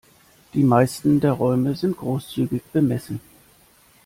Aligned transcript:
Die 0.55 0.63
meisten 0.63 1.19
der 1.19 1.33
Räume 1.33 1.75
sind 1.75 1.95
großzügig 1.97 2.63
bemessen. 2.73 3.19